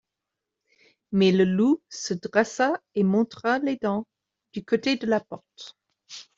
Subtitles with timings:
[1.11, 4.07] Mais le loup se dressa et montra les dents
[4.51, 5.77] du côté de la porte.